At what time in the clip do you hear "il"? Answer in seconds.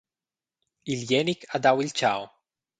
0.91-0.99, 1.83-1.91